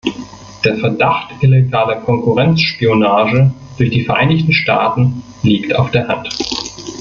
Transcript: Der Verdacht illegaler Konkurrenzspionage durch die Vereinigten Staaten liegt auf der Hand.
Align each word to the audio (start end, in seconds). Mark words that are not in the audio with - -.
Der 0.65 0.77
Verdacht 0.77 1.29
illegaler 1.43 1.97
Konkurrenzspionage 1.97 3.53
durch 3.77 3.91
die 3.91 4.03
Vereinigten 4.03 4.51
Staaten 4.51 5.21
liegt 5.43 5.75
auf 5.75 5.91
der 5.91 6.07
Hand. 6.07 6.27